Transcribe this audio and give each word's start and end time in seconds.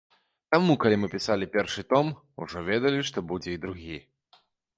Таму 0.53 0.73
калі 0.83 0.95
мы 1.01 1.09
пісалі 1.15 1.47
першы 1.57 1.81
том, 1.93 2.09
ужо 2.47 2.65
ведалі, 2.71 3.05
што 3.11 3.27
будзе 3.35 3.49
і 3.55 3.61
другі. 3.69 4.01